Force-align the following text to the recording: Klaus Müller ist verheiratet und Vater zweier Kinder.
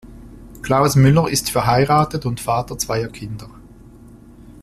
Klaus 0.63 0.95
Müller 0.95 1.29
ist 1.29 1.51
verheiratet 1.51 2.25
und 2.25 2.39
Vater 2.39 2.75
zweier 2.75 3.07
Kinder. 3.09 3.51